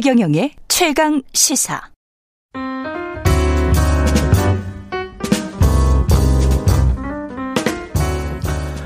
최경영의 0.00 0.52
최강 0.68 1.20
시사. 1.32 1.80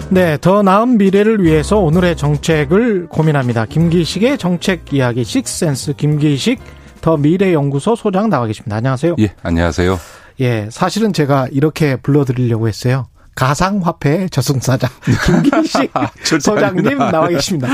네, 0.09 0.39
더 0.41 0.63
나은 0.63 0.97
미래를 0.97 1.45
위해서 1.45 1.77
오늘의 1.77 2.17
정책을 2.17 3.09
고민합니다. 3.09 3.67
김기식의 3.67 4.39
정책 4.39 4.95
이야기 4.95 5.23
식센스 5.23 5.93
김기식 5.93 6.59
더 7.03 7.19
미래연구소 7.19 7.95
소장 7.95 8.31
나와 8.31 8.47
계십니다. 8.47 8.77
안녕하세요. 8.77 9.17
예, 9.19 9.35
안녕하세요. 9.43 9.99
예, 10.41 10.69
사실은 10.71 11.13
제가 11.13 11.49
이렇게 11.51 11.97
불러드리려고 11.97 12.69
했어요. 12.69 13.09
가상화폐 13.35 14.29
저승사자 14.29 14.89
김기식 15.25 15.91
아, 15.97 16.11
소장님 16.23 16.99
나와 16.99 17.29
계십니다. 17.29 17.69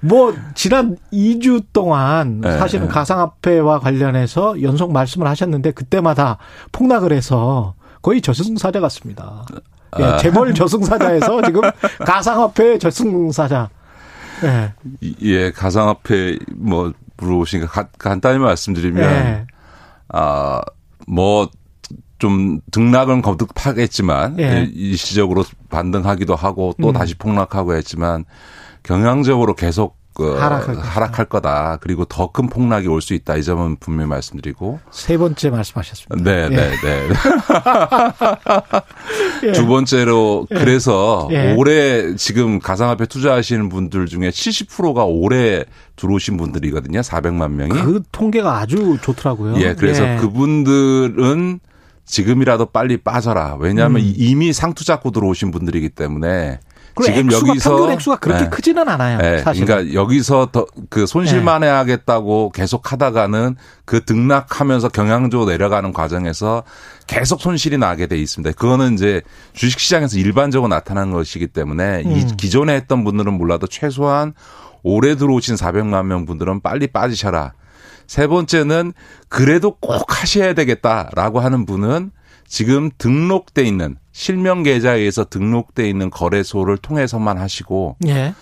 뭐 0.00 0.34
지난 0.54 0.96
2주 1.12 1.64
동안 1.72 2.40
네, 2.40 2.58
사실은 2.58 2.86
네. 2.86 2.92
가상화폐와 2.92 3.78
관련해서 3.80 4.60
연속 4.62 4.92
말씀을 4.92 5.26
하셨는데 5.28 5.70
그때마다 5.72 6.38
폭락을 6.72 7.12
해서 7.12 7.74
거의 8.02 8.20
저승사자 8.20 8.80
같습니다. 8.80 9.44
예, 9.98 10.04
아. 10.04 10.16
재벌 10.18 10.54
저승사자에서 10.54 11.42
지금 11.42 11.62
가상화폐 12.04 12.78
저승사자. 12.78 13.68
예. 14.44 14.72
이- 15.00 15.14
예, 15.22 15.50
가상화폐 15.52 16.38
뭐 16.56 16.92
물어보시니까 17.18 17.68
가- 17.70 17.88
간단히 17.98 18.38
말씀드리면 18.38 19.02
예. 19.04 19.46
아, 20.08 20.60
뭐 21.06 21.48
좀 22.20 22.60
등락은 22.70 23.22
거듭하겠지만 23.22 24.38
예. 24.38 24.44
예, 24.44 24.70
일시적으로 24.72 25.44
반등하기도 25.70 26.36
하고 26.36 26.74
또 26.80 26.90
음. 26.90 26.92
다시 26.92 27.16
폭락하고 27.16 27.74
했지만 27.74 28.24
경향적으로 28.84 29.54
계속 29.54 29.98
그 30.12 30.36
하락할. 30.36 30.76
하락할 30.76 31.26
거다. 31.26 31.78
그리고 31.80 32.04
더 32.04 32.30
큰 32.32 32.48
폭락이 32.48 32.88
올 32.88 33.00
수 33.00 33.14
있다. 33.14 33.36
이 33.36 33.44
점은 33.44 33.76
분명히 33.76 34.08
말씀드리고. 34.10 34.80
세 34.90 35.16
번째 35.16 35.50
말씀하셨습니다. 35.50 36.30
네, 36.30 36.44
예. 36.44 36.48
네, 36.48 36.70
네. 36.82 37.08
예. 39.48 39.52
두 39.52 39.66
번째로 39.66 40.46
그래서 40.50 41.28
예. 41.30 41.54
올해 41.54 42.14
지금 42.16 42.58
가상화폐 42.58 43.06
투자하시는 43.06 43.68
분들 43.68 44.06
중에 44.06 44.30
70%가 44.30 45.04
올해 45.04 45.64
들어오신 45.96 46.36
분들이거든요. 46.36 47.00
400만 47.00 47.50
명이. 47.52 47.80
그 47.80 48.02
통계가 48.12 48.58
아주 48.58 48.98
좋더라고요. 49.00 49.56
예, 49.60 49.74
그래서 49.74 50.06
예. 50.06 50.16
그분들은 50.16 51.60
지금이라도 52.10 52.66
빨리 52.66 52.96
빠져라. 52.96 53.56
왜냐하면 53.60 54.02
음. 54.02 54.12
이미 54.16 54.52
상투 54.52 54.84
잡고 54.84 55.10
들어오신 55.12 55.50
분들이기 55.50 55.90
때문에 55.90 56.60
지금 57.04 57.30
여기서 57.32 57.70
평균 57.70 57.92
액수가 57.92 58.16
그렇게 58.16 58.44
예. 58.44 58.48
크지는 58.48 58.88
않아요. 58.88 59.18
예, 59.22 59.38
사실. 59.38 59.64
그러니까 59.64 59.94
여기서 59.94 60.50
더 60.52 60.66
그 60.90 61.06
손실 61.06 61.38
예. 61.38 61.42
만회하겠다고 61.42 62.50
계속 62.50 62.92
하다가는 62.92 63.56
그 63.84 64.04
등락하면서 64.04 64.88
경향적으로 64.88 65.48
내려가는 65.48 65.92
과정에서 65.92 66.64
계속 67.06 67.40
손실이 67.40 67.78
나게 67.78 68.06
돼 68.06 68.18
있습니다. 68.18 68.54
그거는 68.56 68.94
이제 68.94 69.22
주식시장에서 69.52 70.18
일반적으로 70.18 70.68
나타나는 70.68 71.12
것이기 71.12 71.46
때문에 71.48 72.02
이 72.04 72.22
음. 72.22 72.36
기존에 72.36 72.74
했던 72.74 73.04
분들은 73.04 73.32
몰라도 73.34 73.66
최소한 73.66 74.34
올해 74.82 75.14
들어오신 75.14 75.54
400만 75.56 76.06
명 76.06 76.26
분들은 76.26 76.60
빨리 76.60 76.88
빠지셔라. 76.88 77.52
세 78.10 78.26
번째는 78.26 78.92
그래도 79.28 79.76
꼭 79.76 80.20
하셔야 80.20 80.52
되겠다라고 80.52 81.38
하는 81.38 81.64
분은 81.64 82.10
지금 82.44 82.90
등록돼 82.98 83.62
있는 83.62 83.98
실명 84.10 84.64
계좌에서 84.64 85.26
등록돼 85.26 85.88
있는 85.88 86.10
거래소를 86.10 86.76
통해서만 86.78 87.38
하시고 87.38 87.98
예. 88.08 88.34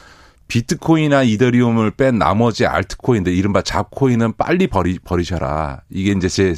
비트코인이나 0.46 1.22
이더리움을 1.24 1.90
뺀 1.90 2.16
나머지 2.18 2.64
알트코인들 2.64 3.34
이른바 3.34 3.60
잡코인은 3.60 4.38
빨리 4.38 4.68
버리 4.68 4.98
버리셔라. 4.98 5.82
이게 5.90 6.12
이제 6.12 6.28
제 6.30 6.54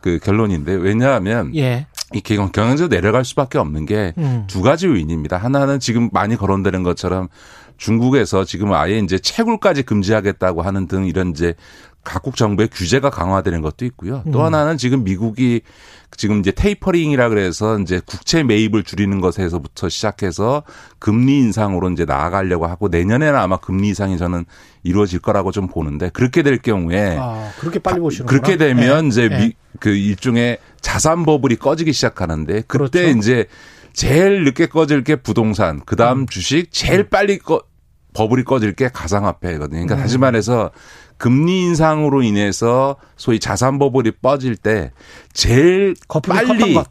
그 0.00 0.18
결론인데 0.18 0.72
왜냐하면 0.72 1.54
예. 1.54 1.86
이 2.14 2.20
경- 2.22 2.50
경영적으로 2.50 2.88
내려갈 2.88 3.24
수밖에 3.24 3.58
없는 3.58 3.86
게두 3.86 4.14
음. 4.18 4.46
가지 4.64 4.86
요인입니다. 4.86 5.36
하나는 5.36 5.78
지금 5.78 6.08
많이 6.12 6.36
거론되는 6.36 6.82
것처럼 6.82 7.28
중국에서 7.80 8.44
지금 8.44 8.72
아예 8.74 8.98
이제 8.98 9.18
채굴까지 9.18 9.82
금지하겠다고 9.82 10.62
하는 10.62 10.86
등 10.86 11.06
이런 11.06 11.30
이제 11.30 11.54
각국 12.04 12.36
정부의 12.36 12.68
규제가 12.68 13.10
강화되는 13.10 13.60
것도 13.62 13.84
있고요. 13.86 14.22
또 14.32 14.40
음. 14.40 14.44
하나는 14.44 14.76
지금 14.76 15.02
미국이 15.02 15.62
지금 16.16 16.40
이제 16.40 16.50
테이퍼링이라 16.50 17.28
그래서 17.30 17.78
이제 17.78 18.00
국채 18.04 18.42
매입을 18.42 18.82
줄이는 18.84 19.20
것에서부터 19.20 19.88
시작해서 19.88 20.62
금리 20.98 21.38
인상으로 21.38 21.90
이제 21.90 22.04
나아가려고 22.04 22.66
하고 22.66 22.88
내년에는 22.88 23.38
아마 23.38 23.56
금리 23.56 23.88
인상이 23.88 24.18
저는 24.18 24.44
이루어질 24.82 25.18
거라고 25.18 25.50
좀 25.50 25.66
보는데 25.66 26.10
그렇게 26.10 26.42
될 26.42 26.58
경우에 26.58 27.16
아, 27.18 27.50
그렇게 27.58 27.78
빨리 27.78 28.00
보시는 28.00 28.26
그렇게 28.26 28.56
되면 28.56 29.04
예. 29.04 29.08
이제 29.08 29.28
예. 29.30 29.38
미, 29.38 29.52
그 29.78 29.90
일종의 29.90 30.58
자산 30.80 31.24
버블이 31.24 31.56
꺼지기 31.56 31.92
시작하는데 31.92 32.62
그때 32.66 33.02
그렇죠. 33.02 33.18
이제 33.18 33.46
제일 33.92 34.44
늦게 34.44 34.66
꺼질 34.66 35.04
게 35.04 35.16
부동산, 35.16 35.80
그다음 35.84 36.20
음. 36.20 36.26
주식, 36.26 36.72
제일 36.72 37.08
빨리 37.08 37.38
꺼 37.38 37.62
버블이 38.12 38.44
꺼질 38.44 38.74
게 38.74 38.88
가상화폐거든요. 38.88 39.86
그러니까 39.86 39.94
음. 39.96 40.00
다시 40.00 40.18
말해서 40.18 40.70
금리 41.16 41.60
인상으로 41.62 42.22
인해서 42.22 42.96
소위 43.16 43.38
자산 43.38 43.78
버블이 43.78 44.12
빠질 44.22 44.56
때 44.56 44.92
제일 45.32 45.94
빨리 46.26 46.74
것. 46.74 46.86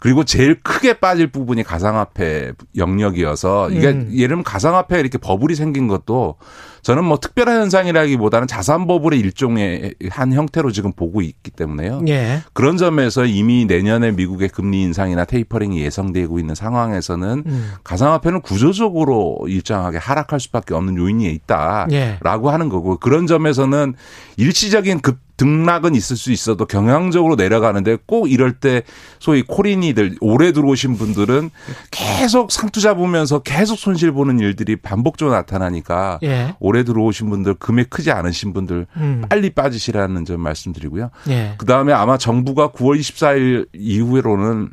그리고 0.00 0.24
제일 0.24 0.60
크게 0.62 0.94
빠질 0.94 1.26
부분이 1.26 1.62
가상화폐 1.62 2.52
영역이어서 2.76 3.70
이게 3.70 3.88
음. 3.88 4.10
예를 4.12 4.28
들면 4.28 4.44
가상화폐 4.44 4.98
이렇게 4.98 5.18
버블이 5.18 5.54
생긴 5.54 5.88
것도 5.88 6.36
저는 6.82 7.04
뭐 7.04 7.18
특별한 7.18 7.60
현상이라기보다는 7.60 8.46
자산 8.46 8.86
버블의 8.86 9.20
일종의 9.20 9.94
한 10.08 10.32
형태로 10.32 10.72
지금 10.72 10.92
보고 10.92 11.20
있기 11.20 11.50
때문에요. 11.50 12.02
예. 12.08 12.40
그런 12.54 12.78
점에서 12.78 13.26
이미 13.26 13.66
내년에 13.66 14.12
미국의 14.12 14.48
금리 14.48 14.80
인상이나 14.82 15.26
테이퍼링이 15.26 15.82
예상되고 15.82 16.38
있는 16.38 16.54
상황에서는 16.54 17.42
음. 17.46 17.72
가상화폐는 17.84 18.40
구조적으로 18.40 19.38
일정하게 19.46 19.98
하락할 19.98 20.40
수밖에 20.40 20.72
없는 20.74 20.96
요인이 20.96 21.30
있다라고 21.30 21.92
예. 21.92 22.18
하는 22.50 22.70
거고 22.70 22.96
그런 22.96 23.26
점에서는 23.26 23.94
일시적인 24.38 25.00
급 25.00 25.18
등락은 25.40 25.94
있을 25.94 26.18
수 26.18 26.32
있어도 26.32 26.66
경향적으로 26.66 27.34
내려가는데 27.34 27.96
꼭 28.04 28.30
이럴 28.30 28.52
때 28.52 28.82
소위 29.18 29.42
코린이들 29.42 30.16
오래 30.20 30.52
들어오신 30.52 30.98
분들은 30.98 31.50
계속 31.90 32.52
상투 32.52 32.82
잡으면서 32.82 33.38
계속 33.38 33.78
손실 33.78 34.12
보는 34.12 34.38
일들이 34.38 34.76
반복적으로 34.76 35.34
나타나니까 35.34 36.18
예. 36.24 36.54
오래 36.60 36.84
들어오신 36.84 37.30
분들 37.30 37.54
금액 37.54 37.88
크지 37.88 38.10
않으신 38.10 38.52
분들 38.52 38.86
음. 38.98 39.22
빨리 39.30 39.48
빠지시라는 39.48 40.26
점 40.26 40.42
말씀드리고요. 40.42 41.10
예. 41.30 41.54
그 41.56 41.64
다음에 41.64 41.94
아마 41.94 42.18
정부가 42.18 42.72
9월 42.72 43.00
24일 43.00 43.68
이후로는 43.72 44.68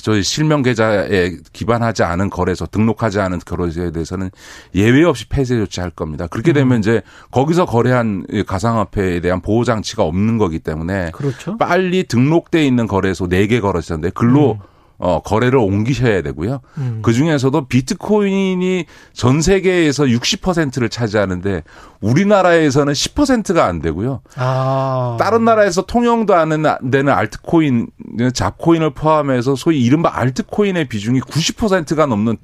저희 0.00 0.22
실명 0.22 0.62
계좌에 0.62 1.36
기반하지 1.52 2.02
않은 2.02 2.30
거래소, 2.30 2.66
등록하지 2.66 3.20
않은 3.20 3.40
거래소에 3.44 3.92
대해서는 3.92 4.30
예외 4.74 5.04
없이 5.04 5.28
폐쇄 5.28 5.56
조치할 5.56 5.90
겁니다. 5.90 6.26
그렇게 6.26 6.52
음. 6.52 6.54
되면 6.54 6.78
이제 6.80 7.02
거기서 7.30 7.66
거래한 7.66 8.26
이 8.30 8.42
가상화폐에 8.42 9.20
대한 9.20 9.40
보호 9.40 9.64
장치가 9.64 10.02
없는 10.02 10.38
거기 10.38 10.58
때문에 10.58 11.12
그렇죠. 11.12 11.56
빨리 11.58 12.04
등록돼 12.04 12.64
있는 12.64 12.86
거래소 12.86 13.28
4개 13.28 13.60
거래소인데 13.60 14.10
글로 14.10 14.58
어, 14.98 15.20
거래를 15.20 15.58
옮기셔야 15.58 16.22
되고요. 16.22 16.60
음. 16.78 17.00
그 17.02 17.12
중에서도 17.12 17.66
비트코인이 17.66 18.84
전 19.12 19.42
세계에서 19.42 20.04
60%를 20.04 20.88
차지하는데 20.88 21.62
우리나라에서는 22.00 22.92
10%가 22.92 23.64
안 23.66 23.80
되고요. 23.80 24.20
아. 24.36 25.16
다른 25.18 25.44
나라에서 25.44 25.82
통용도 25.82 26.34
안 26.34 26.50
되는 26.90 27.12
알트코인, 27.12 27.88
잡코인을 28.32 28.90
포함해서 28.90 29.56
소위 29.56 29.82
이른바 29.82 30.10
알트코인의 30.14 30.88
비중이 30.88 31.20
90%가 31.20 32.06
넘는 32.06 32.36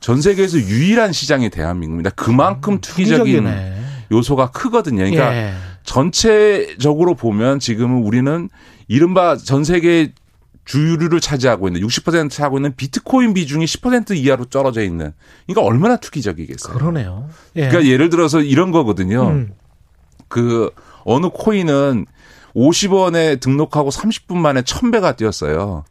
전 0.00 0.20
세계에서 0.20 0.58
유일한 0.58 1.12
시장이 1.12 1.50
대한민국입니다. 1.50 2.10
그만큼 2.10 2.80
투기적인 2.80 3.20
음, 3.20 3.44
투기적이네. 3.44 3.84
요소가 4.12 4.50
크거든요. 4.50 4.98
그러니까 4.98 5.34
예. 5.34 5.52
전체적으로 5.82 7.14
보면 7.14 7.58
지금은 7.58 8.02
우리는 8.02 8.48
이른바 8.88 9.36
전 9.36 9.64
세계 9.64 10.12
주류를 10.64 11.20
차지하고 11.20 11.68
있는 11.68 11.80
60% 11.82 12.30
차지하고 12.30 12.58
있는 12.58 12.74
비트코인 12.76 13.34
비중이 13.34 13.64
10% 13.66 14.16
이하로 14.16 14.46
떨어져 14.46 14.82
있는. 14.82 15.12
그러니까 15.46 15.66
얼마나 15.66 15.96
투기적이겠어요. 15.96 16.74
그러네요. 16.76 17.28
예. 17.56 17.68
그러니까 17.68 17.90
예를 17.90 18.08
들어서 18.10 18.40
이런 18.40 18.70
거거든요. 18.70 19.28
음. 19.28 19.52
그 20.28 20.70
어느 21.04 21.26
코인은 21.32 22.06
50원에 22.56 23.40
등록하고 23.40 23.90
30분 23.90 24.36
만에 24.36 24.62
1000배가 24.62 25.16
뛰었어요. 25.16 25.84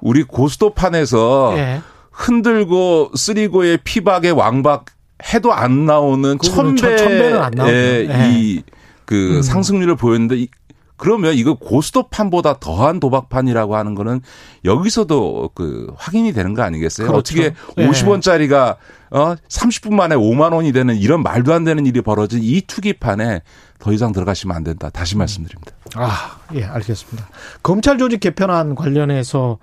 우리 0.00 0.22
고스톱판에서 0.24 1.54
예. 1.56 1.80
흔들고 2.12 3.12
쓰리고의 3.14 3.78
피박의 3.84 4.32
왕박 4.32 4.86
해도 5.32 5.52
안 5.52 5.86
나오는 5.86 6.36
그거는 6.38 6.76
천- 6.76 6.96
천 6.96 7.08
배는 7.08 7.40
안 7.40 7.50
나오죠. 7.52 7.72
1000배의 7.72 8.10
예. 8.10 8.30
이그 8.38 9.36
음. 9.38 9.42
상승률을 9.42 9.96
보였는데 9.96 10.36
이- 10.36 10.48
그러면 10.98 11.34
이거 11.34 11.54
고스톱판보다 11.54 12.58
더한 12.60 13.00
도박판이라고 13.00 13.76
하는 13.76 13.94
거는 13.94 14.20
여기서도 14.64 15.50
그 15.54 15.92
확인이 15.96 16.32
되는 16.32 16.52
거 16.54 16.62
아니겠어요? 16.62 17.06
그렇죠. 17.06 17.18
어떻게 17.18 17.54
네. 17.76 17.88
50원짜리가 17.88 18.76
어 19.10 19.34
30분 19.48 19.94
만에 19.94 20.14
5만 20.16 20.52
원이 20.52 20.72
되는 20.72 20.94
이런 20.96 21.22
말도 21.22 21.54
안 21.54 21.64
되는 21.64 21.86
일이 21.86 22.02
벌어진 22.02 22.40
이 22.42 22.60
투기판에 22.60 23.42
더 23.78 23.92
이상 23.92 24.12
들어가시면 24.12 24.54
안 24.56 24.64
된다. 24.64 24.90
다시 24.90 25.16
음. 25.16 25.18
말씀드립니다. 25.18 25.72
아, 25.94 26.38
예, 26.54 26.64
알겠습니다. 26.64 27.28
검찰 27.62 27.96
조직 27.96 28.20
개편안 28.20 28.74
관련해서 28.74 29.58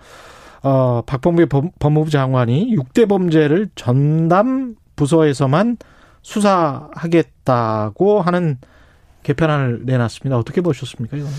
어, 0.64 1.04
박범계 1.06 1.46
법- 1.46 1.78
법무부 1.78 2.10
장관이 2.10 2.76
6대 2.76 3.08
범죄를 3.08 3.70
전담 3.76 4.76
부서에서만 4.96 5.78
수사하겠다고 6.24 8.22
하는 8.22 8.58
개편안을 9.26 9.82
내놨습니다. 9.86 10.38
어떻게 10.38 10.62
보셨습니까, 10.62 11.18
이거는? 11.18 11.36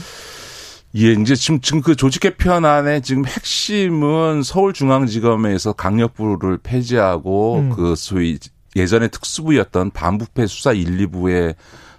예, 0.97 1.12
이제 1.12 1.35
지금, 1.35 1.61
지금 1.61 1.81
그 1.81 1.94
조직 1.94 2.21
개편안의 2.21 3.03
지금 3.03 3.25
핵심은 3.27 4.43
서울중앙지검에서 4.43 5.75
강력부를 5.75 6.59
폐지하고 6.62 7.59
음. 7.59 7.71
그 7.71 7.94
소위 7.97 8.38
예전에 8.75 9.09
특수부였던 9.09 9.91
반부패 9.91 10.47
수사 10.47 10.73
1, 10.73 11.06
2부에 11.06 11.55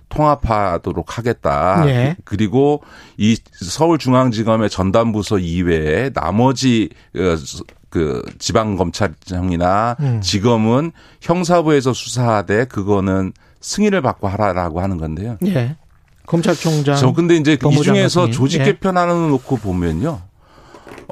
통합하도록 0.10 1.18
하겠다. 1.18 1.84
예. 1.88 2.16
그리고 2.24 2.82
이 3.18 3.38
서울중앙지검의 3.54 4.70
전담부서 4.70 5.40
이외에 5.40 6.10
나머지 6.12 6.90
어, 7.16 7.36
그 7.90 8.22
지방 8.38 8.76
검찰청이나 8.76 9.96
음. 10.00 10.22
지검은 10.22 10.92
형사부에서 11.22 11.94
수사하되 11.94 12.66
그거는 12.66 13.34
승인을 13.62 14.02
받고 14.02 14.28
하라라고 14.28 14.82
하는 14.82 14.98
건데요. 14.98 15.38
예. 15.46 15.76
검찰총장. 16.26 16.98
저 16.98 17.14
근데 17.14 17.36
이제 17.36 17.54
이 17.54 17.58
법무장관 17.58 17.96
중에서. 17.96 18.30
조직 18.30 18.62
예. 18.62 18.66
개편안을 18.66 19.30
놓고 19.30 19.58
보면요. 19.58 20.22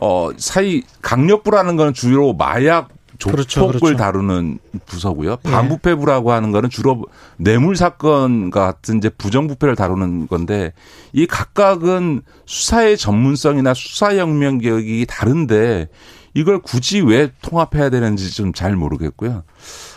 어, 0.02 0.30
사이 0.38 0.84
강력부라는 1.02 1.78
거는 1.78 1.94
주로 1.94 2.34
마약 2.34 2.90
조폭을 3.18 3.36
그렇죠, 3.46 3.68
그렇죠. 3.68 3.96
다루는 3.96 4.60
부서고요. 4.86 5.38
예. 5.46 5.50
반부패부라고 5.50 6.34
하는 6.34 6.52
거는 6.52 6.70
주로 6.70 7.06
뇌물 7.38 7.78
사건 7.78 8.50
같은 8.52 8.98
이제 8.98 9.10
부정부패를 9.10 9.76
다루는 9.76 10.28
건데 10.28 10.74
이 11.14 11.26
각각은 11.26 12.22
수사의 12.46 12.98
전문성이나 12.98 13.74
수사 13.74 14.16
혁명 14.16 14.58
격이 14.58 15.06
다른데 15.08 15.88
이걸 16.36 16.60
굳이 16.62 17.02
왜 17.02 17.32
통합해야 17.42 17.90
되는지 17.90 18.32
좀 18.36 18.54
잘 18.54 18.76
모르겠고요. 18.76 19.44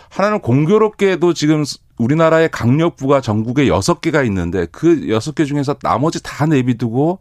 하나는 0.09 0.41
공교롭게도 0.41 1.35
지금 1.35 1.65
우리나라의 1.99 2.49
강력부가 2.51 3.21
전국에 3.21 3.69
여섯 3.69 4.01
개가 4.01 4.23
있는데 4.23 4.67
그 4.73 5.09
여섯 5.11 5.35
개 5.35 5.45
중에서 5.45 5.75
나머지 5.75 6.23
다 6.23 6.47
내비두고 6.47 7.19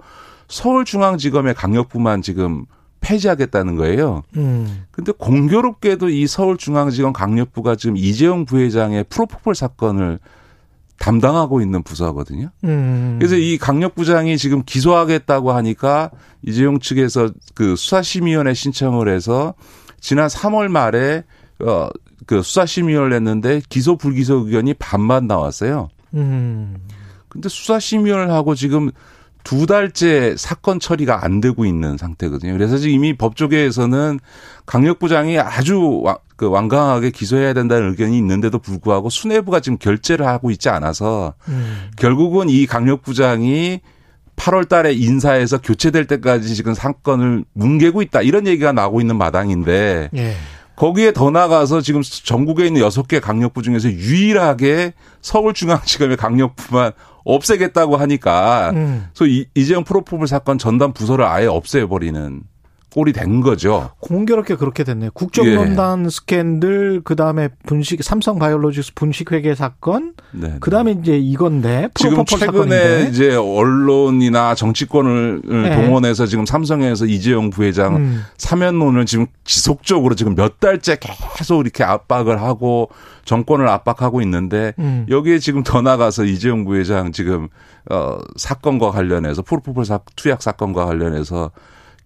서울중앙지검의 0.47 1.53
강력부만 1.55 2.21
지금 2.21 2.65
폐지하겠다는 3.01 3.75
거예요. 3.75 4.23
음. 4.37 4.85
근데 4.91 5.11
공교롭게도 5.11 6.09
이 6.09 6.25
서울중앙지검 6.27 7.13
강력부가 7.13 7.75
지금 7.75 7.97
이재용 7.97 8.45
부회장의 8.45 9.05
프로포폴 9.09 9.53
사건을 9.55 10.19
담당하고 10.99 11.61
있는 11.61 11.83
부서거든요. 11.83 12.49
음. 12.63 13.17
그래서 13.19 13.35
이 13.35 13.57
강력 13.57 13.95
부장이 13.95 14.37
지금 14.37 14.63
기소하겠다고 14.65 15.51
하니까 15.51 16.11
이재용 16.41 16.79
측에서 16.79 17.29
그 17.53 17.75
수사심의위원회 17.75 18.53
신청을 18.53 19.09
해서 19.09 19.53
지난 19.99 20.27
3월 20.27 20.67
말에 20.69 21.23
어 21.59 21.89
그 22.27 22.41
수사심의위를 22.43 23.09
냈는데 23.09 23.61
기소 23.69 23.95
불기소 23.95 24.45
의견이 24.45 24.73
반만 24.75 25.27
나왔어요. 25.27 25.89
음. 26.13 26.75
근데 27.29 27.49
수사심의를 27.49 28.29
하고 28.31 28.53
지금 28.53 28.91
두 29.47 29.65
달째 29.65 30.35
사건 30.37 30.77
처리가 30.77 31.23
안 31.23 31.39
되고 31.39 31.63
있는 31.63 31.95
상태거든요. 31.95 32.51
그래서 32.51 32.77
지금 32.77 32.95
이미 32.95 33.15
법조계에서는 33.15 34.19
강력부장이 34.65 35.39
아주 35.39 36.01
왕, 36.03 36.17
그 36.35 36.49
완강하게 36.49 37.11
기소해야 37.11 37.53
된다는 37.53 37.91
의견이 37.91 38.17
있는데도 38.17 38.59
불구하고 38.59 39.09
수뇌부가 39.09 39.61
지금 39.61 39.77
결재를 39.77 40.27
하고 40.27 40.51
있지 40.51 40.67
않아서 40.67 41.33
음. 41.47 41.91
결국은 41.95 42.49
이 42.49 42.65
강력부장이 42.65 43.79
8월 44.35 44.67
달에 44.67 44.91
인사해서 44.91 45.61
교체될 45.61 46.07
때까지 46.07 46.53
지금 46.53 46.73
사건을 46.73 47.45
뭉개고 47.53 48.01
있다. 48.01 48.23
이런 48.23 48.47
얘기가 48.47 48.73
나오고 48.73 48.99
있는 48.99 49.17
마당인데 49.17 50.09
예. 50.13 50.33
거기에 50.75 51.13
더 51.13 51.31
나가서 51.31 51.79
지금 51.79 52.01
전국에 52.03 52.67
있는 52.67 52.81
여섯 52.81 53.07
개 53.07 53.21
강력부 53.21 53.63
중에서 53.63 53.89
유일하게 53.89 54.91
서울중앙지검의 55.21 56.17
강력부만 56.17 56.91
없애겠다고 57.27 57.97
하니까 57.97 58.71
음. 58.73 59.07
그래서 59.13 59.25
이- 59.31 59.45
이재용 59.55 59.83
프로포폴 59.83 60.27
사건 60.27 60.57
전담 60.57 60.93
부서를 60.93 61.25
아예 61.25 61.45
없애버리는 61.45 62.41
꼴이 62.97 63.13
된 63.13 63.41
거죠. 63.41 63.91
공교롭게 63.99 64.55
그렇게 64.55 64.83
됐네요. 64.83 65.11
국정농단 65.13 66.09
스캔들, 66.09 67.01
그 67.03 67.15
다음에 67.15 67.49
분식, 67.67 68.03
삼성 68.03 68.39
바이오로직스 68.39 68.95
분식회계 68.95 69.53
사건, 69.53 70.13
네. 70.31 70.55
그 70.59 70.71
다음에 70.71 70.97
이제 70.99 71.15
이건데, 71.15 71.89
지금 71.93 72.25
최근에 72.25 72.45
사건인데. 72.47 73.07
이제 73.11 73.35
언론이나 73.35 74.55
정치권을 74.55 75.41
네. 75.45 75.75
동원해서 75.75 76.25
지금 76.25 76.47
삼성에서 76.47 77.05
이재용 77.05 77.51
부회장 77.51 77.97
음. 77.97 78.23
사면론을 78.39 79.05
지금 79.05 79.27
지속적으로 79.43 80.15
지금 80.15 80.33
몇 80.33 80.59
달째 80.59 80.97
계속 81.37 81.61
이렇게 81.61 81.83
압박을 81.83 82.41
하고 82.41 82.89
정권을 83.25 83.67
압박하고 83.67 84.21
있는데 84.21 84.73
음. 84.79 85.05
여기에 85.07 85.37
지금 85.37 85.61
더 85.61 85.83
나가서 85.83 86.23
이재용 86.23 86.65
부회장 86.65 87.11
지금 87.11 87.49
어 87.91 88.17
사건과 88.37 88.89
관련해서 88.89 89.43
프로포폴 89.43 89.85
사, 89.85 89.99
투약 90.15 90.41
사건과 90.41 90.85
관련해서 90.85 91.51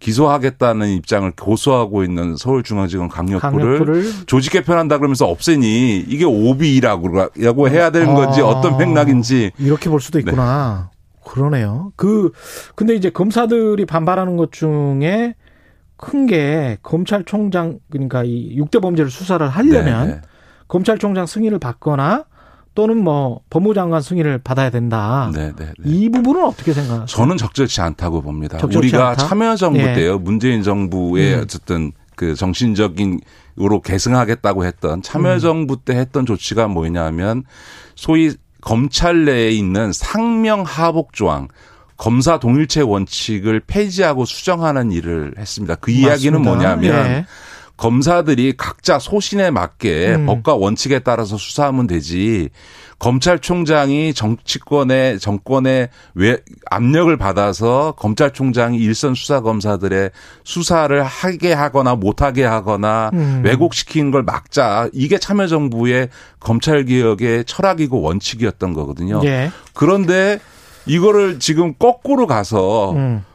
기소하겠다는 0.01 0.89
입장을 0.89 1.31
고수하고 1.39 2.03
있는 2.03 2.36
서울중앙지검 2.36 3.07
강력부를, 3.07 3.80
강력부를 3.80 4.12
조직 4.25 4.51
개편한다 4.51 4.98
그러면서 4.98 5.27
없애니 5.27 6.06
이게 6.07 6.25
오비라고 6.25 7.69
해야 7.69 7.92
되는 7.92 8.13
건지 8.15 8.42
아. 8.42 8.48
어떤 8.48 8.77
맥락인지 8.77 9.51
이렇게 9.57 9.89
볼 9.89 10.01
수도 10.01 10.19
있구나. 10.19 10.89
그러네요. 11.24 11.94
그, 11.95 12.31
근데 12.75 12.95
이제 12.95 13.09
검사들이 13.09 13.86
반발하는 13.86 14.36
것 14.38 14.51
중에 14.51 15.36
큰 15.98 16.25
게 16.25 16.77
검찰총장, 16.81 17.80
그러니까 17.92 18.24
이 18.24 18.57
6대 18.57 18.81
범죄를 18.81 19.12
수사를 19.12 19.48
하려면 19.48 20.07
네, 20.07 20.13
네. 20.15 20.21
검찰총장 20.68 21.27
승인을 21.27 21.59
받거나 21.59 22.25
또는 22.73 23.03
뭐 23.03 23.41
법무장관 23.50 24.01
승인을 24.01 24.39
받아야 24.39 24.69
된다. 24.69 25.29
네, 25.33 25.51
네, 25.57 25.65
네. 25.65 25.73
이 25.83 26.09
부분은 26.09 26.44
어떻게 26.44 26.73
생각하세요? 26.73 27.06
저는 27.06 27.38
적절치 27.38 27.81
않다고 27.81 28.21
봅니다. 28.21 28.57
적절치 28.57 28.77
우리가 28.77 29.10
않다? 29.10 29.27
참여정부 29.27 29.79
예. 29.79 29.93
때요. 29.93 30.19
문재인 30.19 30.63
정부의 30.63 31.36
음. 31.36 31.41
어쨌든 31.41 31.91
그 32.15 32.36
정신적인 32.36 33.19
으로 33.60 33.81
계승하겠다고 33.81 34.65
했던 34.65 35.01
참여정부 35.01 35.84
때 35.84 35.95
했던 35.98 36.25
조치가 36.25 36.69
뭐냐면 36.69 37.43
소위 37.95 38.31
검찰 38.62 39.25
내에 39.25 39.51
있는 39.51 39.91
상명 39.91 40.63
하복 40.65 41.12
조항 41.12 41.50
검사 41.98 42.39
동일체 42.39 42.81
원칙을 42.81 43.60
폐지하고 43.67 44.25
수정하는 44.25 44.91
일을 44.91 45.34
했습니다. 45.38 45.75
그 45.75 45.91
이야기는 45.91 46.41
맞습니다. 46.41 46.75
뭐냐면 46.75 47.05
예. 47.12 47.25
검사들이 47.81 48.53
각자 48.57 49.00
소신에 49.00 49.50
맞게 49.50 50.13
음. 50.13 50.25
법과 50.27 50.53
원칙에 50.53 51.00
따라서 51.00 51.35
수사하면 51.35 51.88
되지 51.88 52.50
검찰총장이 53.00 54.13
정치권의 54.13 55.17
정권의 55.19 55.89
왜 56.13 56.38
압력을 56.69 57.17
받아서 57.17 57.95
검찰총장이 57.97 58.77
일선 58.77 59.15
수사 59.15 59.41
검사들의 59.41 60.11
수사를 60.43 61.03
하게 61.03 61.53
하거나 61.53 61.95
못하게 61.95 62.43
하거나 62.43 63.09
음. 63.15 63.41
왜곡시키는 63.43 64.11
걸 64.11 64.21
막자 64.21 64.88
이게 64.93 65.17
참여정부의 65.17 66.09
검찰 66.39 66.85
개혁의 66.85 67.45
철학이고 67.45 68.00
원칙이었던 68.00 68.73
거거든요. 68.73 69.21
예. 69.23 69.50
그런데 69.73 70.38
이거를 70.85 71.39
지금 71.39 71.73
거꾸로 71.79 72.27
가서 72.27 72.91
음. 72.91 73.25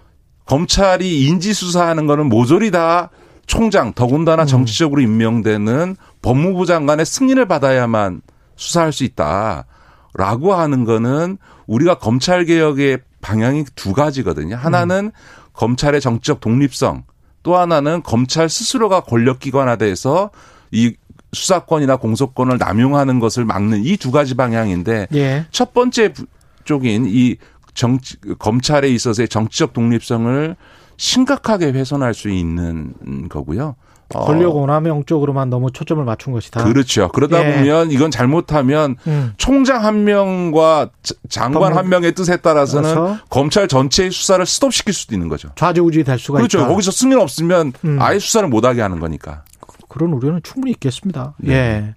검찰이 0.45 1.27
인지 1.27 1.53
수사하는 1.53 2.07
거는 2.07 2.27
모조리 2.27 2.71
다 2.71 3.11
총장 3.47 3.93
더군다나 3.93 4.43
음. 4.43 4.47
정치적으로 4.47 5.01
임명되는 5.01 5.97
법무부 6.23 6.67
장관의 6.67 7.07
승인을 7.07 7.47
받아야만 7.47 8.23
수사할 8.57 8.93
수 8.93 9.05
있다라고 9.05 10.55
하는 10.55 10.85
거는 10.85 11.39
우리가 11.67 11.99
검찰 11.99 12.45
개혁의 12.45 12.99
방향이 13.21 13.65
두 13.75 13.93
가지거든요. 13.93 14.57
하나는 14.57 15.11
검찰의 15.53 16.01
정치적 16.01 16.41
독립성, 16.41 17.05
또 17.43 17.57
하나는 17.57 18.03
검찰 18.03 18.49
스스로가 18.49 19.01
권력기관화돼서 19.01 20.31
이 20.71 20.95
수사권이나 21.33 21.97
공소권을 21.97 22.59
남용하는 22.59 23.19
것을 23.21 23.45
막는 23.45 23.85
이 23.85 23.97
두 23.97 24.11
가지 24.11 24.35
방향인데 24.35 25.09
예. 25.15 25.47
첫 25.51 25.73
번째 25.75 26.13
부- 26.13 26.27
쪽인 26.65 27.07
이 27.09 27.37
정치 27.75 28.17
검찰에 28.39 28.89
있어서의 28.89 29.29
정치적 29.29 29.73
독립성을 29.73 30.57
심각하게 30.97 31.73
훼손할 31.73 32.15
수 32.15 32.29
있는 32.31 32.95
거고요. 33.29 33.77
어, 34.15 34.25
권력 34.25 34.55
오남용 34.55 35.05
쪽으로만 35.05 35.51
너무 35.51 35.73
초점을 35.73 36.05
맞춘 36.05 36.33
것이다. 36.33 36.63
그렇죠. 36.63 37.09
그러다 37.09 37.45
예. 37.45 37.57
보면 37.57 37.91
이건 37.91 38.13
잘못하면 38.13 38.95
음. 39.09 39.33
총장 39.37 39.85
한 39.85 40.05
명과 40.05 40.91
자- 41.03 41.15
장관 41.29 41.77
한 41.77 41.89
명의 41.89 42.15
뜻에 42.15 42.37
따라서는 42.37 42.95
그래서 42.95 43.19
검찰 43.31 43.67
전체의 43.67 44.13
수사를 44.13 44.47
스톱시킬 44.47 44.95
수도 44.95 45.15
있는 45.17 45.27
거죠. 45.29 45.49
좌지우지 45.57 46.05
될 46.05 46.21
수가 46.21 46.39
그렇죠. 46.39 46.59
있다. 46.59 46.69
거기서 46.69 46.93
승인 46.93 47.19
없으면 47.19 47.73
음. 47.85 47.99
아예 48.01 48.21
수사를 48.21 48.49
못하게 48.49 48.81
하는 48.81 49.01
거니까. 49.01 49.43
그런 49.89 50.13
우려는 50.13 50.41
충분히 50.45 50.71
있겠습니다. 50.73 51.35
네. 51.39 51.53
예. 51.55 51.95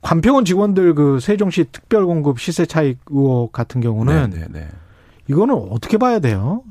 관평원 0.00 0.46
직원들 0.46 0.94
그 0.94 1.18
세종시 1.20 1.64
특별공급 1.72 2.40
시세 2.40 2.64
차익 2.64 2.98
의혹 3.10 3.52
같은 3.52 3.80
경우는 3.82 4.30
네, 4.30 4.38
네, 4.40 4.46
네. 4.50 4.68
이거는 5.28 5.54
어떻게 5.70 5.98
봐야 5.98 6.20
돼요? 6.20 6.62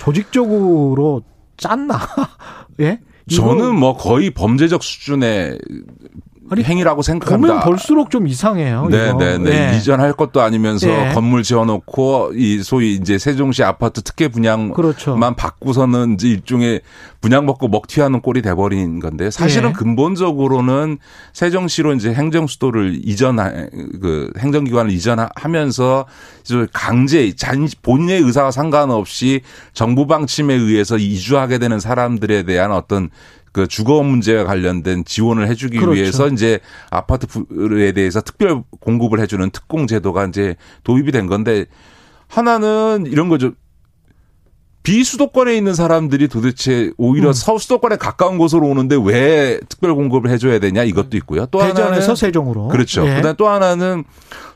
조직적으로 0.00 1.22
짰나? 1.56 1.98
예? 2.80 3.00
저는 3.30 3.76
뭐 3.76 3.96
거의 3.96 4.30
범죄적 4.30 4.82
수준의 4.82 5.58
아니, 6.50 6.64
행위라고 6.64 7.02
생각합니다. 7.02 7.54
보면 7.54 7.64
볼수록 7.64 8.10
좀 8.10 8.26
이상해요. 8.26 8.88
네. 8.90 9.12
네, 9.12 9.38
네. 9.38 9.72
예. 9.72 9.76
이전할 9.76 10.12
것도 10.14 10.40
아니면서 10.40 10.88
예. 10.88 11.12
건물 11.14 11.44
지어놓고 11.44 12.32
이 12.34 12.62
소위 12.62 12.94
이제 12.94 13.18
세종시 13.18 13.62
아파트 13.62 14.02
특혜 14.02 14.28
분양만 14.28 14.72
그렇죠. 14.74 15.18
받고서는 15.36 16.14
이제 16.14 16.28
일종의 16.28 16.80
분양 17.20 17.46
먹고 17.46 17.68
먹튀하는 17.68 18.20
꼴이 18.20 18.42
돼버린 18.42 18.98
건데 18.98 19.30
사실은 19.30 19.70
예. 19.70 19.72
근본적으로는 19.72 20.98
세종시로 21.32 21.92
이제 21.94 22.12
행정 22.12 22.48
수도를 22.48 22.98
이전 23.04 23.36
그 24.00 24.32
행정기관을 24.38 24.90
이전하면서 24.90 26.06
강제 26.72 27.32
잔 27.36 27.68
본인의 27.82 28.22
의사와 28.22 28.50
상관없이 28.50 29.42
정부 29.72 30.06
방침에 30.08 30.52
의해서 30.54 30.96
이주하게 30.96 31.58
되는 31.58 31.78
사람들에 31.78 32.42
대한 32.42 32.72
어떤 32.72 33.10
그 33.52 33.66
주거 33.66 34.02
문제와 34.02 34.44
관련된 34.44 35.04
지원을 35.04 35.48
해주기 35.48 35.78
그렇죠. 35.78 35.98
위해서 35.98 36.28
이제 36.28 36.60
아파트에 36.90 37.92
대해서 37.92 38.20
특별 38.20 38.62
공급을 38.80 39.20
해주는 39.20 39.50
특공 39.50 39.86
제도가 39.86 40.26
이제 40.26 40.56
도입이 40.84 41.10
된 41.12 41.26
건데 41.26 41.66
하나는 42.28 43.06
이런 43.06 43.28
거죠. 43.28 43.52
비수도권에 44.82 45.54
있는 45.56 45.74
사람들이 45.74 46.28
도대체 46.28 46.90
오히려 46.96 47.28
음. 47.28 47.32
서수도권에 47.34 47.96
가까운 47.96 48.38
곳으로 48.38 48.66
오는데 48.66 48.96
왜 49.02 49.60
특별 49.68 49.94
공급을 49.94 50.30
해줘야 50.30 50.58
되냐 50.58 50.84
이것도 50.84 51.18
있고요. 51.18 51.46
또 51.46 51.60
하나는 51.60 52.16
세종으로. 52.16 52.68
그렇죠. 52.68 53.06
예. 53.06 53.16
그다음 53.16 53.36
또 53.36 53.48
하나는 53.48 54.04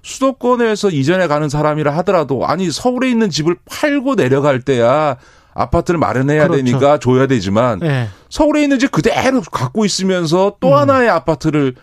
수도권에서 0.02 0.90
이전에 0.90 1.26
가는 1.26 1.48
사람이라 1.50 1.94
하더라도 1.98 2.46
아니 2.46 2.70
서울에 2.70 3.10
있는 3.10 3.28
집을 3.28 3.56
팔고 3.66 4.16
내려갈 4.16 4.62
때야 4.62 5.16
아파트를 5.54 5.98
마련해야 5.98 6.48
그렇죠. 6.48 6.64
되니까 6.64 6.98
줘야 6.98 7.26
되지만 7.26 7.80
예. 7.82 8.08
서울에 8.28 8.62
있는 8.62 8.78
집 8.78 8.90
그대로 8.90 9.40
갖고 9.40 9.84
있으면서 9.84 10.56
또 10.60 10.68
음. 10.68 10.74
하나의 10.74 11.08
아파트를 11.08 11.74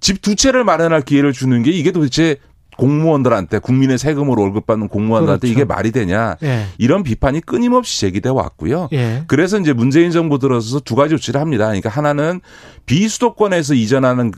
집 0.00 0.22
두 0.22 0.36
채를 0.36 0.62
마련할 0.64 1.02
기회를 1.02 1.32
주는 1.32 1.62
게 1.62 1.70
이게 1.70 1.90
도대체 1.90 2.36
공무원들한테 2.76 3.58
국민의 3.58 3.96
세금으로 3.98 4.42
월급 4.42 4.66
받는 4.66 4.88
공무원들한테 4.88 5.40
그렇죠. 5.48 5.52
이게 5.52 5.64
말이 5.64 5.92
되냐 5.92 6.36
예. 6.42 6.66
이런 6.78 7.02
비판이 7.02 7.40
끊임없이 7.40 8.00
제기돼 8.00 8.28
왔고요. 8.28 8.88
예. 8.92 9.24
그래서 9.26 9.58
이제 9.58 9.72
문재인 9.72 10.10
정부 10.10 10.38
들어서서 10.38 10.80
두 10.80 10.94
가지 10.94 11.10
조치를 11.10 11.40
합니다. 11.40 11.66
그러니까 11.66 11.88
하나는 11.88 12.40
비수도권에서 12.84 13.74
이전하는 13.74 14.32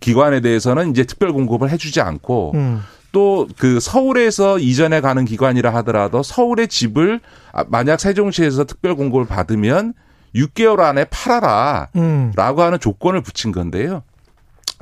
기관에 0.00 0.40
대해서는 0.40 0.90
이제 0.90 1.04
특별 1.04 1.32
공급을 1.32 1.70
해주지 1.70 2.00
않고 2.00 2.52
음. 2.54 2.80
또 3.12 3.46
그 3.58 3.80
서울에서 3.80 4.58
이전에 4.58 5.00
가는 5.00 5.24
기관이라 5.24 5.74
하더라도 5.76 6.22
서울의 6.22 6.68
집을 6.68 7.20
아, 7.52 7.64
만약 7.68 8.00
세종시에서 8.00 8.64
특별 8.64 8.94
공급을 8.94 9.26
받으면 9.26 9.94
6개월 10.34 10.80
안에 10.80 11.04
팔아라. 11.04 11.88
음. 11.96 12.32
라고 12.36 12.62
하는 12.62 12.78
조건을 12.78 13.22
붙인 13.22 13.52
건데요. 13.52 14.02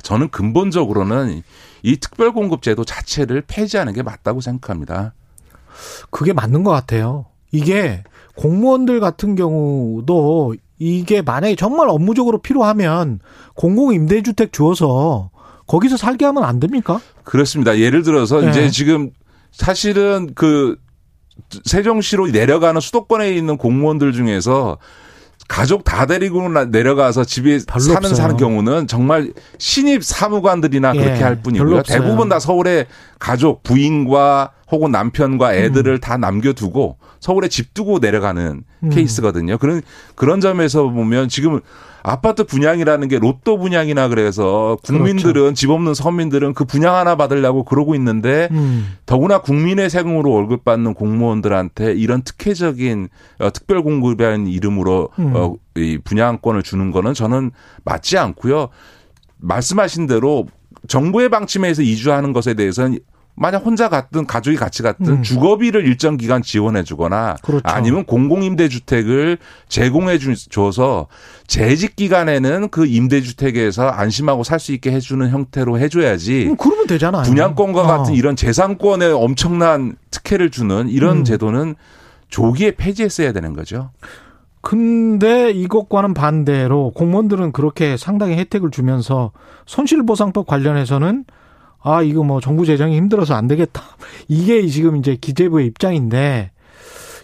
저는 0.03 0.29
근본적으로는 0.29 1.41
이 1.83 1.97
특별 1.97 2.31
공급 2.31 2.61
제도 2.61 2.85
자체를 2.85 3.43
폐지하는 3.47 3.93
게 3.93 4.03
맞다고 4.03 4.41
생각합니다. 4.41 5.13
그게 6.09 6.33
맞는 6.33 6.63
것 6.63 6.71
같아요. 6.71 7.25
이게 7.51 8.03
공무원들 8.35 8.99
같은 8.99 9.35
경우도 9.35 10.55
이게 10.77 11.21
만약에 11.21 11.55
정말 11.55 11.89
업무적으로 11.89 12.37
필요하면 12.37 13.19
공공 13.55 13.93
임대주택 13.93 14.53
주어서 14.53 15.31
거기서 15.69 15.97
살게 15.97 16.25
하면 16.25 16.43
안 16.43 16.59
됩니까? 16.59 16.99
그렇습니다. 17.23 17.77
예를 17.77 18.01
들어서 18.01 18.41
네. 18.41 18.49
이제 18.49 18.69
지금 18.69 19.11
사실은 19.51 20.31
그 20.33 20.75
세종시로 21.63 22.27
내려가는 22.27 22.81
수도권에 22.81 23.31
있는 23.35 23.55
공무원들 23.55 24.11
중에서 24.13 24.79
가족 25.47 25.83
다 25.83 26.05
데리고 26.07 26.47
나- 26.49 26.65
내려가서 26.65 27.23
집에 27.23 27.59
사는 27.59 27.95
없어요. 27.97 28.15
사는 28.15 28.37
경우는 28.37 28.87
정말 28.87 29.31
신입 29.59 30.03
사무관들이나 30.03 30.95
예, 30.95 30.99
그렇게 30.99 31.23
할 31.23 31.41
뿐이고요. 31.41 31.83
대부분 31.83 32.29
다 32.29 32.39
서울에 32.39 32.87
가족 33.19 33.61
부인과 33.63 34.51
혹은 34.71 34.91
남편과 34.91 35.55
애들을 35.55 35.93
음. 35.93 35.99
다 35.99 36.17
남겨두고 36.17 36.97
서울에 37.19 37.47
집 37.47 37.73
두고 37.75 37.99
내려가는 37.99 38.63
음. 38.83 38.89
케이스거든요. 38.89 39.57
그런 39.59 39.81
그런 40.15 40.41
점에서 40.41 40.83
보면 40.89 41.29
지금 41.29 41.61
아파트 42.03 42.43
분양이라는 42.43 43.07
게 43.07 43.19
로또 43.19 43.57
분양이나 43.57 44.07
그래서 44.07 44.77
국민들은 44.83 45.33
그렇죠. 45.33 45.53
집 45.53 45.69
없는 45.69 45.93
서민들은 45.93 46.53
그 46.53 46.65
분양 46.65 46.95
하나 46.95 47.15
받으려고 47.15 47.63
그러고 47.63 47.95
있는데 47.95 48.47
음. 48.51 48.95
더구나 49.05 49.41
국민의 49.41 49.89
세금으로 49.89 50.31
월급 50.31 50.63
받는 50.63 50.93
공무원들한테 50.93 51.93
이런 51.93 52.21
특혜적인 52.21 53.09
어, 53.39 53.49
특별 53.51 53.83
공급이라는 53.83 54.47
이름으로 54.47 55.09
음. 55.19 55.33
어, 55.35 55.55
이 55.75 55.97
분양권을 56.03 56.63
주는 56.63 56.91
거는 56.91 57.13
저는 57.13 57.51
맞지 57.83 58.17
않고요. 58.17 58.69
말씀하신 59.37 60.07
대로 60.07 60.45
정부의 60.87 61.29
방침에서 61.29 61.81
이주하는 61.81 62.33
것에 62.33 62.53
대해서는 62.53 62.99
만약 63.39 63.65
혼자 63.65 63.87
갔든 63.87 64.27
가족이 64.27 64.57
같이 64.57 64.83
갔든 64.83 65.07
음. 65.07 65.23
주거비를 65.23 65.85
일정 65.87 66.17
기간 66.17 66.41
지원해 66.41 66.83
주거나 66.83 67.35
그렇죠. 67.41 67.63
아니면 67.65 68.03
공공임대 68.03 68.67
주택을 68.67 69.37
제공해 69.69 70.17
주- 70.17 70.35
줘서 70.49 71.07
재직 71.47 71.95
기간에는 71.95 72.67
그 72.69 72.85
임대 72.85 73.21
주택에서 73.21 73.87
안심하고 73.87 74.43
살 74.43 74.59
수 74.59 74.73
있게 74.73 74.91
해 74.91 74.99
주는 74.99 75.29
형태로 75.29 75.79
해 75.79 75.87
줘야지 75.87 76.47
음, 76.49 76.57
그러면 76.57 76.85
되잖아요. 76.85 77.23
분양권과 77.23 77.81
어. 77.81 77.87
같은 77.87 78.13
이런 78.13 78.35
재산권에 78.35 79.05
엄청난 79.05 79.95
특혜를 80.11 80.49
주는 80.49 80.89
이런 80.89 81.19
음. 81.19 81.23
제도는 81.23 81.75
조기에 82.27 82.71
폐지했어야 82.71 83.31
되는 83.31 83.53
거죠. 83.53 83.91
근데 84.61 85.51
이것과는 85.51 86.13
반대로 86.13 86.91
공무원들은 86.91 87.53
그렇게 87.53 87.95
상당히 87.95 88.35
혜택을 88.35 88.69
주면서 88.71 89.31
손실보상법 89.65 90.45
관련해서는 90.45 91.23
아 91.81 92.01
이거 92.01 92.23
뭐 92.23 92.41
정부 92.41 92.65
재정이 92.65 92.95
힘들어서 92.95 93.35
안 93.35 93.47
되겠다. 93.47 93.81
이게 94.27 94.65
지금 94.67 94.97
이제 94.97 95.15
기재부의 95.19 95.67
입장인데 95.67 96.51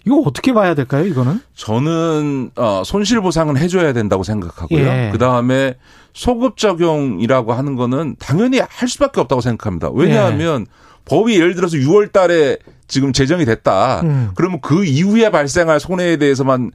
이거 0.06 0.18
어떻게 0.26 0.54
봐야 0.54 0.76
될까요? 0.76 1.06
이거는 1.06 1.42
저는 1.56 2.52
어, 2.56 2.84
손실 2.86 3.22
보상은 3.22 3.58
해줘야 3.58 3.92
된다고 3.92 4.24
생각하고요. 4.24 4.80
예. 4.80 5.10
그 5.12 5.18
다음에 5.18 5.76
소급 6.14 6.58
적용이라고 6.58 7.54
하는 7.54 7.76
거는 7.76 8.16
당연히 8.20 8.60
할 8.60 8.88
수밖에 8.88 9.20
없다고 9.20 9.42
생각합니다. 9.42 9.90
왜냐하면 9.92 10.66
법이 11.06 11.36
예를 11.36 11.56
들어서 11.56 11.78
6월달에 11.78 12.60
지금 12.88 13.14
제정이 13.14 13.46
됐다. 13.46 14.02
음. 14.02 14.32
그러면 14.36 14.62
그 14.62 14.86
이후에 14.86 15.32
발생할 15.32 15.80
손해에 15.80 16.18
대해서만 16.18 16.66
어, 16.66 16.72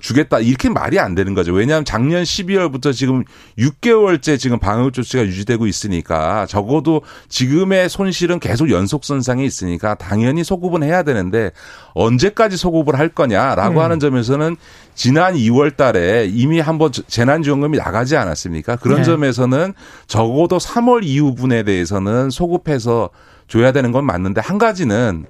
주겠다 0.00 0.40
이렇게 0.40 0.68
말이 0.68 0.98
안 0.98 1.14
되는 1.14 1.34
거죠. 1.34 1.52
왜냐하면 1.52 1.84
작년 1.84 2.22
12월부터 2.22 2.92
지금 2.92 3.24
6개월째 3.58 4.38
지금 4.38 4.58
방역 4.58 4.92
조치가 4.92 5.24
유지되고 5.24 5.66
있으니까 5.66 6.46
적어도 6.46 7.02
지금의 7.28 7.88
손실은 7.88 8.40
계속 8.40 8.70
연속선상에 8.70 9.44
있으니까 9.44 9.94
당연히 9.94 10.44
소급은 10.44 10.82
해야 10.82 11.02
되는데 11.02 11.52
언제까지 11.94 12.56
소급을 12.56 12.98
할 12.98 13.08
거냐라고 13.08 13.80
음. 13.80 13.84
하는 13.84 14.00
점에서는 14.00 14.56
지난 14.94 15.34
2월 15.34 15.76
달에 15.76 16.26
이미 16.26 16.58
한번 16.58 16.90
재난지원금이 16.92 17.78
나가지 17.78 18.16
않았습니까? 18.16 18.76
그런 18.76 18.98
네. 18.98 19.04
점에서는 19.04 19.74
적어도 20.08 20.58
3월 20.58 21.04
이후분에 21.04 21.62
대해서는 21.62 22.30
소급해서 22.30 23.10
줘야 23.46 23.72
되는 23.72 23.92
건 23.92 24.04
맞는데 24.04 24.40
한 24.40 24.58
가지는 24.58 25.24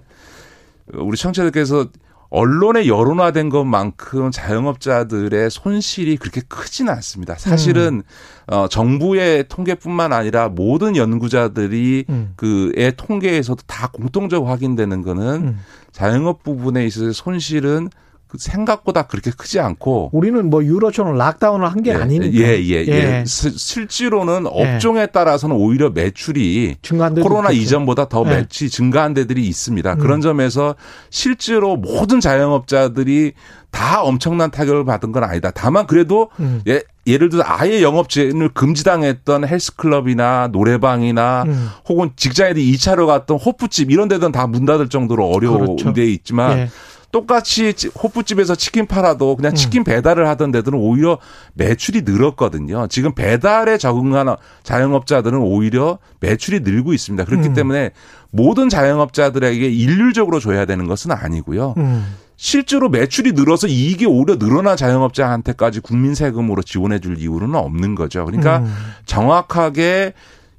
우리 0.95 1.17
청취자들께서 1.17 1.88
언론에 2.31 2.87
여론화된 2.87 3.49
것만큼 3.49 4.31
자영업자들의 4.31 5.51
손실이 5.51 6.19
그렇게 6.19 6.43
크지는 6.47 6.93
않습니다. 6.95 7.37
사실은 7.37 8.03
어 8.47 8.69
정부의 8.69 9.47
통계뿐만 9.49 10.13
아니라 10.13 10.49
모든 10.49 10.97
연구자들이 10.97 12.05
음. 12.11 12.33
그의 12.37 12.95
통계에서도 12.97 13.63
다 13.67 13.89
공통적으로 13.89 14.49
확인되는 14.49 15.03
거는 15.03 15.23
음. 15.23 15.61
자영업 15.93 16.43
부분에 16.43 16.87
있어서 16.87 17.13
손실은 17.13 17.89
생각보다 18.37 19.03
그렇게 19.07 19.31
크지 19.31 19.59
않고 19.61 20.11
우리는 20.13 20.51
뭐 20.51 20.63
유로처럼 20.65 21.17
락다운을 21.17 21.67
한게 21.71 21.91
예, 21.91 21.95
아니니까. 21.95 22.37
예, 22.39 22.63
예, 22.63 22.85
예. 22.87 22.89
예. 23.21 23.25
시- 23.27 23.57
실제로는 23.57 24.47
업종에 24.47 25.07
따라서는 25.07 25.57
오히려 25.57 25.91
매출이 25.91 26.77
코로나 27.23 27.51
있겠죠. 27.51 27.63
이전보다 27.63 28.09
더 28.09 28.25
예. 28.27 28.31
매출이 28.37 28.69
증가한 28.71 29.15
데들이 29.15 29.47
있습니다. 29.47 29.93
음. 29.95 29.99
그런 29.99 30.21
점에서 30.21 30.75
실제로 31.11 31.77
모든 31.77 32.21
자영업자들이 32.21 33.33
다 33.71 34.03
엄청난 34.03 34.51
타격을 34.51 34.85
받은 34.85 35.13
건 35.13 35.25
아니다. 35.25 35.51
다만 35.51 35.87
그래도 35.87 36.31
음. 36.41 36.63
예, 36.67 36.83
예를 37.07 37.29
들어 37.31 37.43
아예 37.47 37.83
영업제를 37.83 38.51
금지당했던 38.51 39.47
헬스클럽이나 39.47 40.49
노래방이나 40.53 41.45
음. 41.47 41.69
혹은 41.89 42.11
직장인들이 42.17 42.71
2차로 42.75 43.07
갔던 43.07 43.39
호프집 43.39 43.91
이런 43.91 44.09
데는 44.09 44.33
다 44.33 44.47
문 44.47 44.65
닫을 44.65 44.89
정도로 44.89 45.29
어려운 45.31 45.77
그렇죠. 45.77 45.93
데 45.93 46.05
있지만 46.07 46.59
예. 46.59 46.69
똑같이 47.11 47.73
치- 47.73 47.88
호프집에서 47.88 48.55
치킨 48.55 48.87
팔아도 48.87 49.35
그냥 49.37 49.55
치킨 49.55 49.83
배달을 49.85 50.29
하던 50.29 50.53
데들은 50.53 50.79
오히려 50.79 51.19
매출이 51.55 52.03
늘었거든요. 52.03 52.87
지금 52.88 53.15
배달에 53.15 53.79
적응한 53.79 54.37
자영업자들은 54.62 55.38
오히려 55.38 55.99
매출이 56.21 56.61
늘고 56.61 56.93
있습니다. 56.93 57.25
그렇기 57.25 57.49
음. 57.49 57.55
때문에 57.55 57.91
모든 58.31 58.69
자영업자들에게 58.69 59.67
일률적으로 59.69 60.38
줘야 60.38 60.67
되는 60.67 60.87
것은 60.87 61.11
아니고요. 61.12 61.75
음. 61.79 62.15
실제로 62.37 62.88
매출이 62.88 63.33
늘어서 63.33 63.67
이익이 63.67 64.05
오히려 64.07 64.38
늘어난 64.38 64.77
자영업자한테까지 64.77 65.81
국민 65.81 66.15
세금으로 66.15 66.62
지원해 66.62 67.00
줄 67.00 67.19
이유는 67.19 67.55
없는 67.55 67.95
거죠. 67.95 68.25
그러니까 68.27 68.59
음. 68.59 68.75
정확하게 69.07 70.12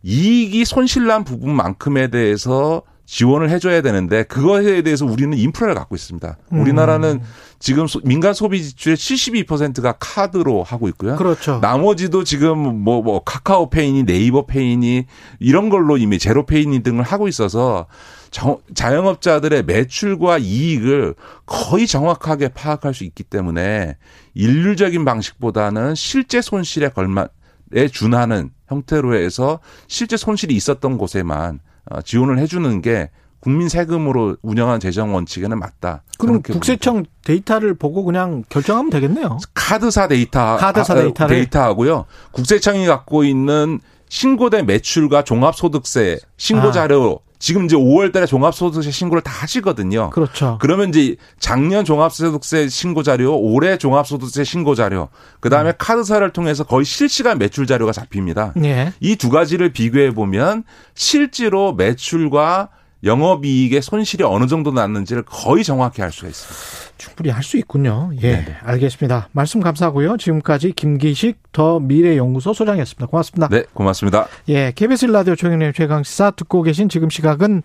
이익이 0.03 0.65
손실난 0.65 1.23
부분만큼에 1.23 2.07
대해서 2.09 2.81
지원을 3.11 3.49
해줘야 3.49 3.81
되는데 3.81 4.21
그거에 4.21 4.83
대해서 4.83 5.03
우리는 5.03 5.35
인프라를 5.35 5.73
갖고 5.73 5.95
있습니다. 5.95 6.37
음. 6.53 6.61
우리나라는 6.61 7.21
지금 7.57 7.87
소- 7.87 8.01
민간 8.03 8.35
소비 8.35 8.63
지출의 8.63 8.95
72%가 8.97 9.93
카드로 9.93 10.61
하고 10.61 10.87
있고요. 10.89 11.15
그렇죠. 11.15 11.57
나머지도 11.59 12.23
지금 12.23 12.59
뭐, 12.83 13.01
뭐, 13.01 13.23
카카오페이니, 13.23 14.03
네이버페이니, 14.03 15.05
이런 15.39 15.69
걸로 15.69 15.97
이미 15.97 16.19
제로페이니 16.19 16.83
등을 16.83 17.01
하고 17.03 17.27
있어서 17.27 17.87
정- 18.29 18.59
자영업자들의 18.75 19.63
매출과 19.65 20.37
이익을 20.37 21.15
거의 21.47 21.87
정확하게 21.87 22.49
파악할 22.49 22.93
수 22.93 23.03
있기 23.05 23.23
때문에 23.23 23.97
일률적인 24.35 25.03
방식보다는 25.03 25.95
실제 25.95 26.41
손실에 26.41 26.89
걸맞에 26.89 27.87
준하는 27.91 28.51
형태로 28.67 29.15
해서 29.15 29.59
실제 29.87 30.15
손실이 30.15 30.53
있었던 30.55 30.99
곳에만 30.99 31.55
어, 31.55 31.68
지원을 32.03 32.39
해주는 32.39 32.81
게 32.81 33.09
국민 33.39 33.69
세금으로 33.69 34.37
운영하는 34.41 34.79
재정 34.79 35.13
원칙에는 35.13 35.57
맞다. 35.57 36.03
그럼 36.17 36.41
국세청 36.41 37.05
데이터를 37.23 37.73
보고 37.73 38.03
그냥 38.03 38.43
결정하면 38.49 38.89
되겠네요. 38.89 39.37
카드사 39.53 40.07
데이터 40.09 40.57
카드사 40.57 40.93
아, 40.93 40.97
데이터를? 40.97 41.35
데이터하고요. 41.35 42.05
국세청이 42.31 42.85
갖고 42.85 43.23
있는 43.23 43.79
신고된 44.09 44.65
매출과 44.65 45.23
종합소득세 45.23 46.19
신고 46.37 46.67
아. 46.67 46.71
자료 46.71 47.21
지금 47.39 47.63
이제 47.63 47.77
5월 47.77 48.11
달에 48.11 48.25
종합소득세 48.25 48.91
신고를 48.91 49.21
다 49.23 49.31
하시거든요. 49.31 50.09
그렇죠. 50.09 50.57
그러면 50.59 50.89
이제 50.89 51.15
작년 51.39 51.85
종합소득세 51.85 52.67
신고 52.67 53.01
자료, 53.01 53.39
올해 53.39 53.77
종합소득세 53.77 54.43
신고 54.43 54.75
자료, 54.75 55.07
그다음에 55.39 55.71
카드사를 55.77 56.29
통해서 56.31 56.65
거의 56.65 56.83
실시간 56.83 57.37
매출 57.37 57.65
자료가 57.65 57.93
잡힙니다. 57.93 58.53
예. 58.63 58.91
이두 58.99 59.29
가지를 59.29 59.71
비교해 59.71 60.13
보면 60.13 60.65
실제로 60.95 61.73
매출과 61.73 62.69
영업이익의 63.03 63.81
손실이 63.81 64.23
어느 64.23 64.47
정도 64.47 64.71
났는지를 64.71 65.23
거의 65.23 65.63
정확히 65.63 66.01
알 66.01 66.11
수가 66.11 66.27
있습니다. 66.27 66.59
충분히 66.97 67.29
할 67.29 67.43
수 67.43 67.57
있군요. 67.57 68.11
예. 68.21 68.33
네네. 68.33 68.57
알겠습니다. 68.61 69.29
말씀 69.31 69.61
감사하고요. 69.61 70.17
지금까지 70.17 70.73
김기식 70.73 71.37
더 71.51 71.79
미래연구소 71.79 72.53
소장이었습니다. 72.53 73.07
고맙습니다. 73.07 73.47
네, 73.47 73.63
고맙습니다. 73.73 74.27
예. 74.49 74.71
KBS 74.75 75.05
라디오 75.05 75.35
최경련 75.35 75.73
최강 75.73 76.03
시사 76.03 76.31
듣고 76.31 76.61
계신 76.61 76.89
지금 76.89 77.09
시각은 77.09 77.63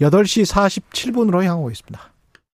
8시 0.00 0.50
47분으로 0.52 1.42
향하고 1.44 1.70
있습니다. 1.70 2.00